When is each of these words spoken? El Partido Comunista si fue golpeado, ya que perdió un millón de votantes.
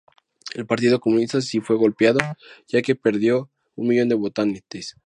El 0.55 0.65
Partido 0.65 0.99
Comunista 0.99 1.41
si 1.41 1.59
fue 1.61 1.75
golpeado, 1.77 2.17
ya 2.67 2.81
que 2.81 2.95
perdió 2.95 3.51
un 3.75 3.87
millón 3.89 4.09
de 4.09 4.15
votantes. 4.15 4.95